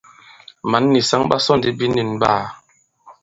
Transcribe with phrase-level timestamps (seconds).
[0.71, 2.43] Mǎn nì saŋ ɓa sɔ ndi binīn ɓaā.